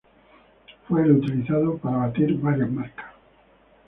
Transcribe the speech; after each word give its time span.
Fue 0.87 1.03
el 1.03 1.11
utilizado 1.11 1.77
para 1.77 1.97
batir 1.97 2.33
varias 2.41 2.71
marcas. 2.71 3.05